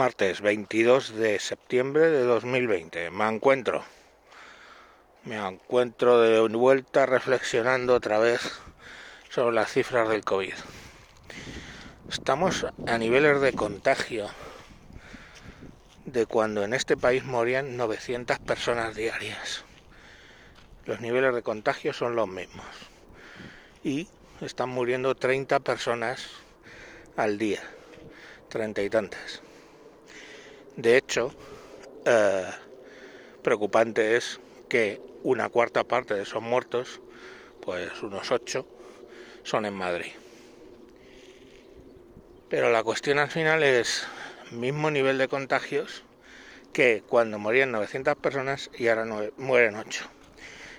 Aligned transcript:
Martes 0.00 0.40
22 0.40 1.14
de 1.16 1.38
septiembre 1.38 2.08
de 2.08 2.22
2020. 2.22 3.10
Me 3.10 3.28
encuentro. 3.28 3.84
Me 5.26 5.36
encuentro 5.36 6.22
de 6.22 6.40
vuelta 6.56 7.04
reflexionando 7.04 7.96
otra 7.96 8.18
vez 8.18 8.40
sobre 9.28 9.54
las 9.54 9.70
cifras 9.70 10.08
del 10.08 10.24
COVID. 10.24 10.54
Estamos 12.08 12.64
a 12.86 12.96
niveles 12.96 13.42
de 13.42 13.52
contagio 13.52 14.30
de 16.06 16.24
cuando 16.24 16.64
en 16.64 16.72
este 16.72 16.96
país 16.96 17.26
morían 17.26 17.76
900 17.76 18.38
personas 18.38 18.94
diarias. 18.96 19.66
Los 20.86 21.02
niveles 21.02 21.34
de 21.34 21.42
contagio 21.42 21.92
son 21.92 22.16
los 22.16 22.26
mismos. 22.26 22.64
Y 23.84 24.08
están 24.40 24.70
muriendo 24.70 25.14
30 25.14 25.60
personas 25.60 26.26
al 27.18 27.36
día. 27.36 27.60
Treinta 28.48 28.80
y 28.80 28.88
tantas. 28.88 29.42
De 30.76 30.96
hecho, 30.96 31.32
eh, 32.04 32.46
preocupante 33.42 34.16
es 34.16 34.40
que 34.68 35.00
una 35.22 35.48
cuarta 35.48 35.84
parte 35.84 36.14
de 36.14 36.22
esos 36.22 36.42
muertos, 36.42 37.00
pues 37.60 38.02
unos 38.02 38.30
ocho, 38.30 38.64
son 39.42 39.66
en 39.66 39.74
Madrid. 39.74 40.12
Pero 42.48 42.70
la 42.70 42.82
cuestión 42.82 43.18
al 43.18 43.30
final 43.30 43.62
es 43.62 44.06
mismo 44.50 44.90
nivel 44.90 45.18
de 45.18 45.28
contagios 45.28 46.02
que 46.72 47.02
cuando 47.08 47.38
morían 47.38 47.72
900 47.72 48.16
personas 48.16 48.70
y 48.78 48.88
ahora 48.88 49.06
mueren 49.36 49.76
8. 49.76 50.06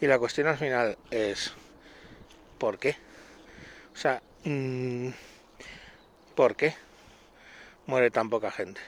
Y 0.00 0.06
la 0.06 0.18
cuestión 0.18 0.46
al 0.46 0.58
final 0.58 0.96
es 1.10 1.52
¿por 2.58 2.78
qué? 2.78 2.96
O 3.94 3.96
sea, 3.96 4.22
mm, 4.44 5.08
¿por 6.34 6.56
qué 6.56 6.74
muere 7.86 8.10
tan 8.10 8.30
poca 8.30 8.50
gente? 8.50 8.80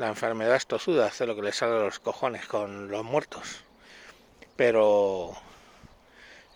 La 0.00 0.08
enfermedad 0.08 0.56
es 0.56 0.66
tozuda, 0.66 1.08
hace 1.08 1.26
lo 1.26 1.36
que 1.36 1.42
le 1.42 1.52
sale 1.52 1.74
a 1.74 1.84
los 1.84 1.98
cojones 1.98 2.46
con 2.46 2.88
los 2.88 3.04
muertos. 3.04 3.64
Pero 4.56 5.34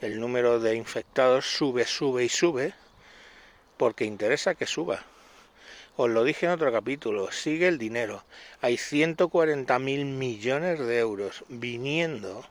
el 0.01 0.19
número 0.19 0.61
de 0.61 0.77
infectados 0.77 1.45
sube, 1.45 1.85
sube 1.85 2.25
y 2.25 2.31
sube 2.31 2.73
porque 3.77 4.07
interesa 4.07 4.55
que 4.55 4.65
suba. 4.65 5.05
Os 5.99 6.09
lo 6.09 6.25
dije 6.25 6.47
en 6.47 6.53
otro 6.53 6.73
capítulo, 6.73 7.31
sigue 7.33 7.69
el 7.69 7.77
dinero. 7.77 8.25
Hay 8.63 8.79
140 8.79 9.79
mil 9.79 10.07
millones 10.07 10.79
de 10.79 10.99
euros 10.99 11.45
viniendo 11.51 12.47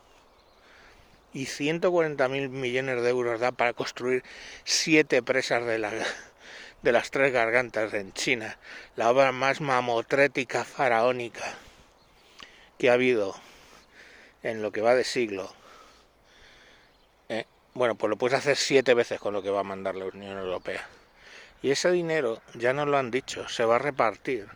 y 1.34 1.48
140 1.48 2.28
mil 2.28 2.50
millones 2.50 3.02
de 3.02 3.10
euros 3.10 3.40
da 3.40 3.52
para 3.52 3.74
construir 3.74 4.22
siete 4.64 5.24
presas 5.24 5.66
de 5.66 5.80
la 5.80 5.92
de 6.84 6.92
las 6.92 7.12
tres 7.12 7.32
gargantas 7.32 7.94
en 7.94 8.12
China, 8.14 8.58
la 8.96 9.10
obra 9.10 9.32
más 9.32 9.62
mamotrética 9.62 10.66
faraónica 10.66 11.44
que 12.78 12.90
ha 12.90 12.94
habido 12.94 13.36
en 14.44 14.62
lo 14.62 14.72
que 14.74 14.82
va 14.82 14.94
de 14.94 15.06
siglo. 15.06 15.54
¿eh? 17.30 17.46
Bueno, 17.74 17.96
pues 17.96 18.10
lo 18.10 18.18
puedes 18.18 18.38
hacer 18.38 18.58
siete 18.58 18.94
veces 18.94 19.20
con 19.20 19.34
lo 19.34 19.42
que 19.42 19.50
va 19.50 19.62
a 19.62 19.64
mandar 19.64 19.96
la 19.96 20.06
Unión 20.06 20.38
Europea. 20.38 20.86
Y 21.62 21.72
ese 21.72 21.90
dinero, 21.90 22.42
ya 22.54 22.74
nos 22.74 22.90
lo 22.90 22.98
han 22.98 23.10
dicho, 23.10 23.48
se 23.48 23.64
va 23.64 23.78
a 23.78 23.80
repartir 23.80 24.50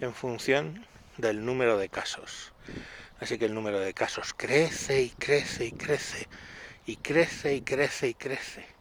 en 0.00 0.12
función 0.12 0.84
del 1.16 1.44
número 1.44 1.78
de 1.78 1.88
casos. 1.88 2.52
Así 3.20 3.38
que 3.38 3.44
el 3.44 3.54
número 3.54 3.78
de 3.78 3.94
casos 3.94 4.34
crece 4.34 5.02
y 5.02 5.10
crece 5.10 5.66
y 5.66 5.70
crece 5.70 6.26
y 6.84 6.96
crece 6.96 7.54
y 7.54 7.60
crece 7.62 8.08
y 8.08 8.14
crece. 8.14 8.73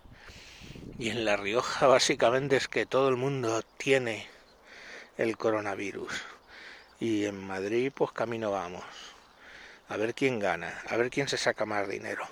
Y 1.00 1.10
en 1.10 1.26
La 1.26 1.38
Rioja 1.38 1.88
básicamente 1.88 2.56
es 2.56 2.68
que 2.68 2.86
todo 2.86 3.10
el 3.10 3.16
mundo 3.16 3.64
tiene 3.78 4.28
el 5.18 5.38
coronavirus. 5.38 6.14
Y 7.00 7.26
en 7.26 7.36
Madrid 7.48 7.92
pues 7.94 8.12
camino 8.12 8.52
vamos. 8.52 8.84
A 9.90 9.98
ver 9.98 10.14
quién 10.14 10.38
gana, 10.38 10.82
a 10.88 10.96
ver 10.96 11.10
quién 11.10 11.28
se 11.28 11.38
saca 11.38 11.66
más 11.66 11.90
dinero. 11.90 12.28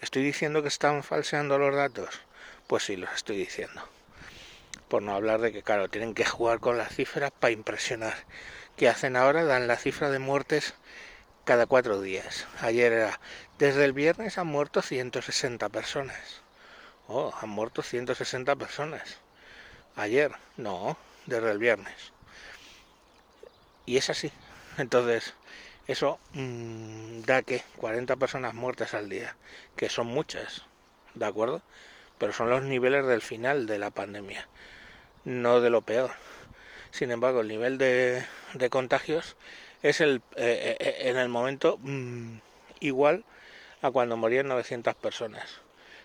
¿Estoy 0.00 0.22
diciendo 0.22 0.62
que 0.62 0.68
están 0.68 1.02
falseando 1.02 1.58
los 1.58 1.74
datos? 1.74 2.22
Pues 2.66 2.84
sí, 2.84 2.96
los 2.96 3.12
estoy 3.12 3.36
diciendo. 3.36 3.82
Por 4.88 5.02
no 5.02 5.14
hablar 5.14 5.42
de 5.42 5.52
que, 5.52 5.62
claro, 5.62 5.90
tienen 5.90 6.14
que 6.14 6.24
jugar 6.24 6.58
con 6.58 6.78
las 6.78 6.94
cifras 6.94 7.30
para 7.38 7.52
impresionar. 7.52 8.16
¿Qué 8.76 8.88
hacen 8.88 9.14
ahora? 9.14 9.44
Dan 9.44 9.68
la 9.68 9.76
cifra 9.76 10.08
de 10.08 10.18
muertes 10.18 10.72
cada 11.44 11.66
cuatro 11.66 12.00
días. 12.00 12.46
Ayer 12.62 12.94
era, 12.94 13.20
desde 13.58 13.84
el 13.84 13.92
viernes 13.92 14.38
han 14.38 14.46
muerto 14.46 14.80
160 14.80 15.68
personas. 15.68 16.42
Oh, 17.12 17.34
han 17.42 17.48
muerto 17.48 17.82
160 17.82 18.54
personas. 18.54 19.18
Ayer, 19.96 20.30
no, 20.56 20.96
desde 21.26 21.50
el 21.50 21.58
viernes. 21.58 22.12
Y 23.84 23.96
es 23.96 24.10
así. 24.10 24.30
Entonces, 24.78 25.34
eso 25.88 26.20
mm, 26.34 27.22
da 27.22 27.42
que 27.42 27.64
40 27.78 28.14
personas 28.14 28.54
muertas 28.54 28.94
al 28.94 29.08
día, 29.08 29.34
que 29.74 29.88
son 29.88 30.06
muchas, 30.06 30.62
¿de 31.14 31.26
acuerdo? 31.26 31.62
Pero 32.18 32.32
son 32.32 32.48
los 32.48 32.62
niveles 32.62 33.04
del 33.04 33.22
final 33.22 33.66
de 33.66 33.80
la 33.80 33.90
pandemia, 33.90 34.46
no 35.24 35.60
de 35.60 35.70
lo 35.70 35.82
peor. 35.82 36.12
Sin 36.92 37.10
embargo, 37.10 37.40
el 37.40 37.48
nivel 37.48 37.76
de, 37.76 38.24
contagios 38.70 39.36
es 39.82 40.00
el, 40.00 40.22
eh, 40.36 40.76
eh, 40.78 41.08
en 41.08 41.16
el 41.16 41.28
momento 41.28 41.76
mm, 41.82 42.36
igual 42.78 43.24
a 43.82 43.90
cuando 43.90 44.16
morían 44.16 44.46
900 44.46 44.94
personas. 44.94 45.60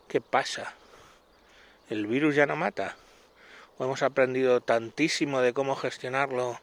¿Qué 0.07 0.19
pasa? 0.19 0.73
El 1.89 2.07
virus 2.07 2.35
ya 2.35 2.45
no 2.45 2.55
mata. 2.55 2.95
O 3.77 3.83
hemos 3.85 4.01
aprendido 4.01 4.61
tantísimo 4.61 5.41
de 5.41 5.53
cómo 5.53 5.75
gestionarlo 5.75 6.59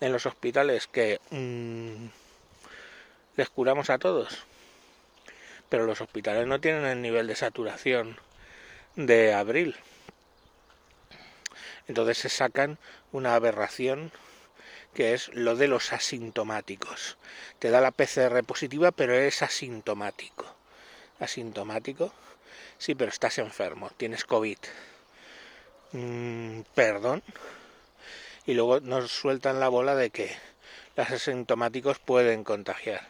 en 0.00 0.12
los 0.12 0.26
hospitales 0.26 0.86
que 0.86 1.20
mm, 1.30 2.06
les 3.36 3.50
curamos 3.50 3.90
a 3.90 3.98
todos. 3.98 4.44
Pero 5.68 5.86
los 5.86 6.00
hospitales 6.00 6.46
no 6.46 6.60
tienen 6.60 6.84
el 6.84 7.02
nivel 7.02 7.26
de 7.26 7.36
saturación 7.36 8.16
de 8.96 9.34
abril. 9.34 9.76
Entonces 11.88 12.18
se 12.18 12.28
sacan 12.28 12.78
una 13.12 13.34
aberración 13.34 14.12
que 14.94 15.12
es 15.12 15.28
lo 15.34 15.56
de 15.56 15.68
los 15.68 15.92
asintomáticos. 15.92 17.18
Te 17.58 17.70
da 17.70 17.80
la 17.80 17.90
PCR 17.90 18.44
positiva, 18.44 18.92
pero 18.92 19.14
es 19.14 19.42
asintomático. 19.42 20.46
Asintomático 21.18 22.12
Sí, 22.78 22.94
pero 22.94 23.10
estás 23.10 23.38
enfermo, 23.38 23.90
tienes 23.96 24.24
COVID. 24.24 24.58
Mm, 25.92 26.60
perdón. 26.74 27.22
Y 28.46 28.54
luego 28.54 28.80
nos 28.80 29.10
sueltan 29.10 29.60
la 29.60 29.68
bola 29.68 29.94
de 29.94 30.10
que 30.10 30.34
los 30.96 31.10
asintomáticos 31.10 31.98
pueden 31.98 32.44
contagiar. 32.44 33.08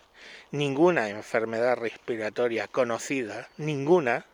Ninguna 0.50 1.08
enfermedad 1.08 1.76
respiratoria 1.76 2.68
conocida, 2.68 3.48
ninguna, 3.56 4.26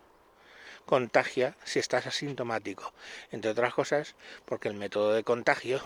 contagia 0.91 1.55
si 1.65 1.79
estás 1.79 2.07
asintomático. 2.09 2.93
Entre 3.31 3.53
otras 3.53 3.73
cosas, 3.73 4.17
porque 4.45 4.69
el 4.69 4.75
método 4.75 5.13
de 5.13 5.23
contagio 5.23 5.81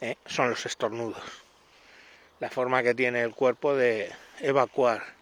eh, 0.00 0.16
son 0.24 0.48
los 0.48 0.64
estornudos. 0.64 1.22
La 2.40 2.48
forma 2.48 2.82
que 2.82 2.94
tiene 2.94 3.22
el 3.22 3.34
cuerpo 3.34 3.76
de 3.76 4.10
evacuar 4.40 5.17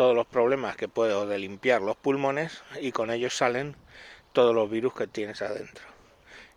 todos 0.00 0.16
los 0.16 0.26
problemas 0.26 0.76
que 0.76 0.88
puedo 0.88 1.26
de 1.26 1.38
limpiar 1.38 1.82
los 1.82 1.94
pulmones 1.94 2.62
y 2.80 2.90
con 2.90 3.10
ellos 3.10 3.36
salen 3.36 3.76
todos 4.32 4.54
los 4.54 4.70
virus 4.70 4.94
que 4.94 5.06
tienes 5.06 5.42
adentro. 5.42 5.84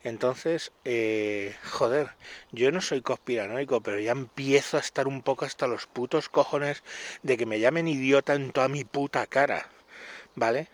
Entonces, 0.02 0.72
eh, 0.86 1.54
joder, 1.70 2.12
yo 2.54 2.72
no 2.72 2.80
soy 2.80 3.02
conspiranoico, 3.02 3.82
pero 3.82 4.00
ya 4.00 4.14
empiezo 4.14 4.78
a 4.78 4.80
estar 4.80 5.10
un 5.10 5.22
poco 5.22 5.44
hasta 5.44 5.68
los 5.68 5.88
putos 5.88 6.30
cojones 6.30 6.84
de 7.22 7.36
que 7.36 7.46
me 7.46 7.60
llamen 7.60 7.90
idiota 7.90 8.34
en 8.34 8.54
toda 8.54 8.70
mi 8.70 8.86
puta 8.86 9.28
cara, 9.28 9.68
¿vale? 10.36 10.70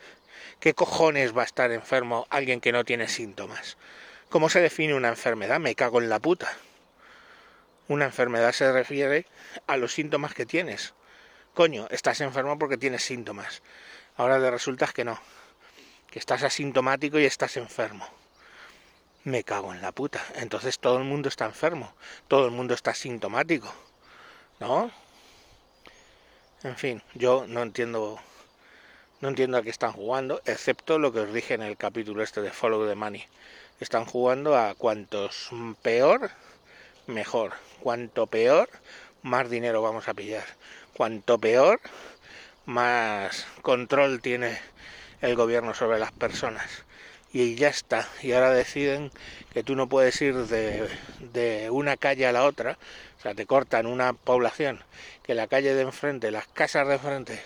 ¿Qué 0.59 0.75
cojones 0.75 1.35
va 1.35 1.41
a 1.41 1.45
estar 1.45 1.71
enfermo 1.71 2.27
alguien 2.29 2.61
que 2.61 2.71
no 2.71 2.85
tiene 2.85 3.07
síntomas? 3.07 3.77
¿Cómo 4.29 4.47
se 4.47 4.61
define 4.61 4.93
una 4.93 5.09
enfermedad? 5.09 5.59
Me 5.59 5.73
cago 5.73 5.99
en 5.99 6.09
la 6.09 6.19
puta. 6.19 6.55
Una 7.87 8.05
enfermedad 8.05 8.51
se 8.51 8.71
refiere 8.71 9.25
a 9.65 9.75
los 9.75 9.91
síntomas 9.91 10.35
que 10.35 10.45
tienes 10.45 10.93
coño, 11.53 11.87
estás 11.91 12.21
enfermo 12.21 12.57
porque 12.57 12.77
tienes 12.77 13.03
síntomas. 13.03 13.61
Ahora 14.17 14.39
te 14.39 14.51
resulta 14.51 14.87
que 14.87 15.05
no, 15.05 15.19
que 16.09 16.19
estás 16.19 16.43
asintomático 16.43 17.19
y 17.19 17.25
estás 17.25 17.57
enfermo. 17.57 18.07
Me 19.23 19.43
cago 19.43 19.73
en 19.73 19.81
la 19.81 19.91
puta. 19.91 20.23
Entonces 20.35 20.79
todo 20.79 20.97
el 20.97 21.03
mundo 21.03 21.29
está 21.29 21.45
enfermo, 21.45 21.93
todo 22.27 22.45
el 22.45 22.51
mundo 22.51 22.73
está 22.73 22.91
asintomático, 22.91 23.73
¿no? 24.59 24.91
En 26.63 26.75
fin, 26.75 27.01
yo 27.13 27.45
no 27.47 27.61
entiendo 27.61 28.19
no 29.21 29.27
entiendo 29.27 29.57
a 29.57 29.61
qué 29.61 29.69
están 29.69 29.91
jugando, 29.91 30.41
excepto 30.45 30.97
lo 30.97 31.11
que 31.11 31.19
os 31.19 31.33
dije 31.33 31.53
en 31.53 31.61
el 31.61 31.75
capítulo 31.75 32.23
este 32.23 32.41
de 32.41 32.51
Follow 32.51 32.87
the 32.87 32.95
Money. 32.95 33.25
Están 33.81 34.05
jugando 34.05 34.57
a 34.57 34.75
cuantos 34.75 35.49
peor, 35.81 36.31
mejor. 37.05 37.53
Cuanto 37.81 38.27
peor, 38.27 38.69
más 39.21 39.49
dinero 39.49 39.81
vamos 39.81 40.07
a 40.07 40.13
pillar 40.13 40.45
cuanto 40.99 41.39
peor, 41.39 41.79
más 42.65 43.47
control 43.61 44.19
tiene 44.21 44.59
el 45.21 45.33
gobierno 45.37 45.73
sobre 45.73 45.97
las 45.97 46.11
personas. 46.11 46.83
y 47.31 47.55
ya 47.55 47.69
está. 47.69 48.05
Y 48.21 48.33
ahora 48.33 48.51
deciden 48.51 49.09
que 49.53 49.63
tú 49.63 49.77
no 49.77 49.87
puedes 49.87 50.21
ir 50.21 50.35
de, 50.35 50.89
de, 51.19 51.69
una 51.69 51.95
calle 51.95 52.27
a 52.27 52.33
la 52.33 52.43
otra, 52.43 52.77
o 53.17 53.21
sea, 53.21 53.33
te 53.33 53.45
cortan 53.45 53.85
una 53.85 54.11
población, 54.11 54.83
que 55.23 55.35
la 55.35 55.47
calle 55.47 55.73
de 55.73 55.83
enfrente, 55.83 56.31
las 56.31 56.47
casas 56.47 56.85
de 56.85 56.95
enfrente 56.95 57.41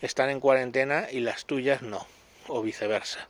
están 0.00 0.30
en 0.30 0.40
cuarentena 0.40 1.08
y 1.12 1.20
las 1.20 1.44
tuyas 1.44 1.82
no, 1.82 2.06
o 2.48 2.62
viceversa. 2.62 3.28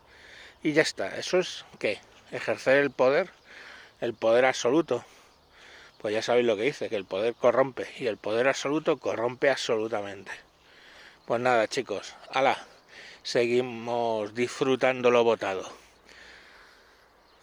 Y 0.62 0.72
ya 0.72 0.82
está, 0.82 1.16
eso 1.18 1.40
es 1.40 1.64
qué, 1.80 1.98
ejercer 2.30 2.76
el 2.76 2.92
poder, 2.92 3.30
el 4.00 4.14
poder 4.14 4.44
absoluto. 4.44 5.04
Pues 6.02 6.12
ya 6.12 6.20
sabéis 6.20 6.46
lo 6.46 6.56
que 6.56 6.64
dice, 6.64 6.88
que 6.88 6.96
el 6.96 7.04
poder 7.04 7.34
corrompe 7.34 7.86
y 7.98 8.08
el 8.08 8.16
poder 8.16 8.48
absoluto 8.48 8.96
corrompe 8.96 9.50
absolutamente. 9.50 10.32
Pues 11.26 11.40
nada, 11.40 11.68
chicos, 11.68 12.16
ala, 12.30 12.58
seguimos 13.22 14.34
disfrutando 14.34 15.12
lo 15.12 15.22
votado. 15.22 15.64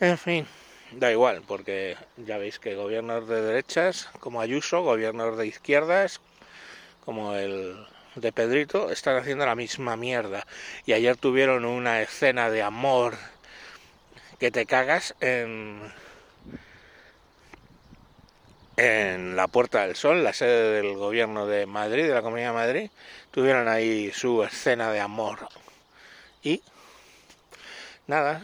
En 0.01 0.17
fin, 0.17 0.45
da 0.91 1.09
igual, 1.09 1.41
porque 1.47 1.95
ya 2.17 2.38
veis 2.38 2.59
que 2.59 2.75
gobiernos 2.75 3.29
de 3.29 3.41
derechas, 3.41 4.09
como 4.19 4.41
Ayuso, 4.41 4.81
gobiernos 4.81 5.38
de 5.38 5.47
izquierdas, 5.47 6.19
como 7.05 7.35
el 7.35 7.88
de 8.15 8.33
Pedrito, 8.33 8.91
están 8.91 9.15
haciendo 9.15 9.45
la 9.45 9.55
misma 9.55 9.95
mierda. 9.95 10.45
Y 10.85 10.91
ayer 10.91 11.15
tuvieron 11.15 11.63
una 11.63 12.01
escena 12.01 12.50
de 12.50 12.62
amor 12.62 13.15
que 14.38 14.51
te 14.51 14.65
cagas 14.65 15.15
en 15.21 15.94
en 18.79 19.35
la 19.35 19.49
Puerta 19.49 19.85
del 19.85 19.97
Sol, 19.97 20.23
la 20.23 20.31
sede 20.31 20.81
del 20.81 20.95
gobierno 20.95 21.45
de 21.45 21.65
Madrid, 21.65 22.07
de 22.07 22.13
la 22.13 22.21
Comunidad 22.21 22.49
de 22.49 22.53
Madrid, 22.53 22.91
tuvieron 23.29 23.67
ahí 23.67 24.11
su 24.13 24.41
escena 24.41 24.89
de 24.93 25.01
amor. 25.01 25.49
Y 26.41 26.61
nada, 28.07 28.41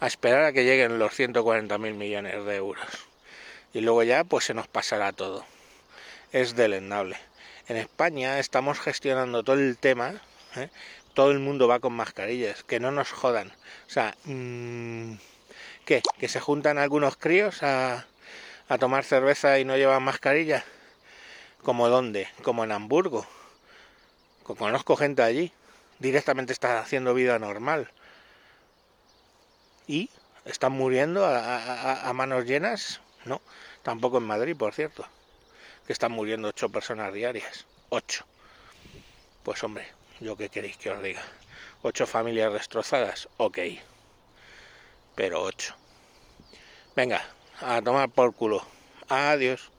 a 0.00 0.06
esperar 0.06 0.44
a 0.44 0.52
que 0.52 0.64
lleguen 0.64 0.98
los 0.98 1.18
140.000 1.18 1.78
millones 1.94 2.44
de 2.44 2.56
euros. 2.56 2.86
Y 3.72 3.80
luego 3.80 4.02
ya 4.02 4.22
pues 4.24 4.44
se 4.44 4.52
nos 4.52 4.68
pasará 4.68 5.12
todo. 5.12 5.46
Es 6.30 6.54
delendable. 6.54 7.16
En 7.68 7.78
España 7.78 8.38
estamos 8.38 8.80
gestionando 8.80 9.42
todo 9.42 9.56
el 9.56 9.78
tema. 9.78 10.20
¿eh? 10.56 10.68
Todo 11.14 11.30
el 11.30 11.38
mundo 11.38 11.68
va 11.68 11.80
con 11.80 11.94
mascarillas. 11.94 12.64
Que 12.64 12.80
no 12.80 12.90
nos 12.90 13.12
jodan. 13.12 13.48
O 13.86 13.90
sea, 13.90 14.14
mmm, 14.24 15.14
¿qué? 15.86 16.02
¿Que 16.18 16.28
se 16.28 16.40
juntan 16.40 16.76
algunos 16.76 17.16
críos 17.16 17.62
a, 17.62 18.06
a 18.70 18.78
tomar 18.78 19.04
cerveza 19.04 19.58
y 19.58 19.64
no 19.64 19.76
llevan 19.76 20.04
mascarilla? 20.04 20.64
¿Como 21.62 21.88
dónde? 21.88 22.28
Como 22.44 22.62
en 22.62 22.70
Hamburgo. 22.70 23.26
Conozco 24.44 24.96
gente 24.96 25.22
allí. 25.22 25.52
Directamente 25.98 26.52
está 26.52 26.78
haciendo 26.78 27.12
vida 27.12 27.38
normal. 27.40 27.90
¿Y 29.88 30.08
están 30.44 30.70
muriendo 30.70 31.26
a 31.26 32.12
manos 32.14 32.44
llenas? 32.44 33.00
No. 33.24 33.42
Tampoco 33.82 34.18
en 34.18 34.24
Madrid, 34.24 34.56
por 34.56 34.72
cierto. 34.72 35.04
Que 35.84 35.92
están 35.92 36.12
muriendo 36.12 36.48
ocho 36.48 36.68
personas 36.68 37.12
diarias. 37.12 37.66
Ocho. 37.88 38.24
Pues 39.42 39.64
hombre, 39.64 39.88
yo 40.20 40.36
qué 40.36 40.48
queréis 40.48 40.76
que 40.76 40.90
os 40.90 41.02
diga. 41.02 41.22
Ocho 41.82 42.06
familias 42.06 42.52
destrozadas. 42.52 43.28
Ok. 43.36 43.58
Pero 45.16 45.42
ocho. 45.42 45.74
Venga, 46.94 47.20
a 47.62 47.82
tomar 47.82 48.08
por 48.08 48.34
culo. 48.34 48.62
Adiós. 49.08 49.70